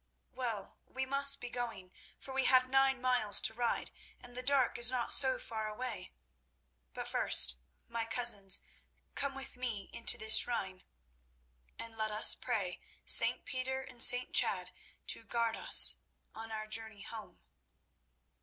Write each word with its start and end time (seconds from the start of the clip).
Well, 0.31 0.79
we 0.87 1.05
must 1.05 1.39
be 1.39 1.51
going, 1.51 1.93
for 2.17 2.33
we 2.33 2.45
have 2.45 2.67
nine 2.67 3.01
miles 3.01 3.39
to 3.41 3.53
ride, 3.53 3.91
and 4.19 4.35
the 4.35 4.41
dark 4.41 4.79
is 4.79 4.89
not 4.89 5.13
so 5.13 5.37
far 5.37 5.67
away. 5.67 6.11
But 6.95 7.07
first, 7.07 7.57
my 7.87 8.05
cousins, 8.07 8.61
come 9.13 9.35
with 9.35 9.55
me 9.57 9.91
into 9.93 10.17
this 10.17 10.37
shrine, 10.37 10.81
and 11.77 11.95
let 11.95 12.09
us 12.09 12.33
pray 12.33 12.81
St. 13.05 13.45
Peter 13.45 13.81
and 13.83 14.01
St. 14.01 14.33
Chad 14.33 14.71
to 15.05 15.23
guard 15.23 15.55
us 15.55 15.99
on 16.33 16.51
our 16.51 16.65
journey 16.65 17.01
home." 17.03 17.43